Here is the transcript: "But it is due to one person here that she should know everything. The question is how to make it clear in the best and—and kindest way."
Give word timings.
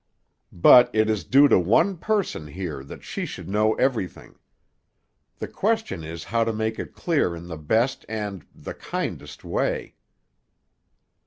"But 0.55 0.89
it 0.95 1.11
is 1.11 1.23
due 1.23 1.47
to 1.47 1.59
one 1.59 1.95
person 1.95 2.47
here 2.47 2.83
that 2.83 3.03
she 3.03 3.23
should 3.23 3.47
know 3.47 3.75
everything. 3.75 4.39
The 5.37 5.47
question 5.47 6.03
is 6.03 6.23
how 6.23 6.43
to 6.43 6.51
make 6.51 6.79
it 6.79 6.95
clear 6.95 7.35
in 7.35 7.45
the 7.45 7.57
best 7.59 8.03
and—and 8.09 8.79
kindest 8.79 9.43
way." 9.43 9.93